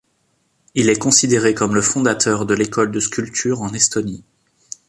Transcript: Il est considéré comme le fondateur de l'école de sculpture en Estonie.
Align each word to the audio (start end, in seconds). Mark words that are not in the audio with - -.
Il 0.73 0.89
est 0.89 0.97
considéré 0.97 1.53
comme 1.53 1.75
le 1.75 1.81
fondateur 1.83 2.47
de 2.47 2.55
l'école 2.55 2.89
de 2.89 2.99
sculpture 2.99 3.61
en 3.61 3.71
Estonie. 3.71 4.23